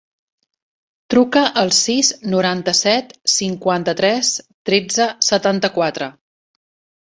[1.13, 4.35] Truca al sis, noranta-set, cinquanta-tres,
[4.73, 6.13] tretze, setanta-quatre.